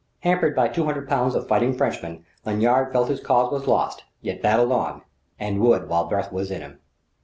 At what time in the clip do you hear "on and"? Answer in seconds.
4.71-5.59